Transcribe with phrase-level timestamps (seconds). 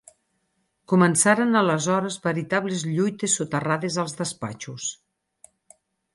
[0.93, 4.91] Començaren aleshores veritables lluites soterrades als despatxos.